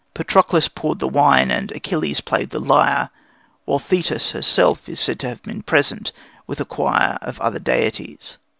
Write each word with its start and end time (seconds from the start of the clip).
Patroclus 0.15 0.67
poured 0.67 0.97
the 0.97 1.07
wine 1.07 1.51
and 1.51 1.71
Achilles 1.73 2.21
played 2.21 2.49
the 2.49 2.57
lyre, 2.59 3.11
while 3.65 3.77
Thetis 3.77 4.31
herself 4.31 4.89
is 4.89 4.99
said 4.99 5.19
to 5.19 5.29
have 5.29 5.43
been 5.43 5.61
present 5.61 6.11
with 6.47 6.59
a 6.59 6.65
choir 6.65 7.19
of 7.21 7.39
other 7.39 7.59
deities. 7.59 8.39